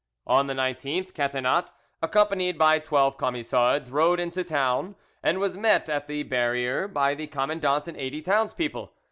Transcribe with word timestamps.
On 0.25 0.47
the 0.47 0.55
19th, 0.55 1.13
Catinat, 1.13 1.67
accompanied 2.01 2.57
by 2.57 2.79
twelve 2.79 3.17
Camisards, 3.19 3.91
rode 3.91 4.19
into 4.19 4.39
the 4.43 4.49
town, 4.49 4.95
and 5.21 5.37
was 5.37 5.55
met 5.55 5.89
at 5.89 6.07
the 6.07 6.23
barrier 6.23 6.87
by 6.87 7.13
the 7.13 7.27
commandant 7.27 7.87
and 7.87 7.95
eighty 7.97 8.23
townspeople. 8.23 8.93